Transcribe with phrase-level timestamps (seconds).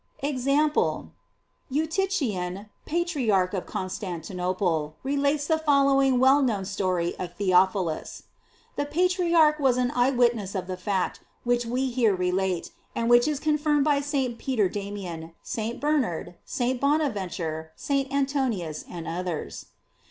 [0.27, 1.11] §EXAMPLE.
[1.69, 8.23] Eutychian, Patriarch of Constantinople, re lates the following well known story of Theo philus.
[8.77, 13.27] The Patriarch was an eye witness of the fact which we here relate, and which
[13.27, 14.39] is con firmed by St.
[14.39, 15.79] Peter Damian, St.
[15.79, 16.81] Bernard, St.
[16.81, 18.11] Bonaventure, St.
[18.11, 19.65] Antoninus, andothers.